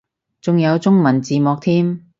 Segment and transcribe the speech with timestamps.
[0.41, 2.03] 仲有中文字幕添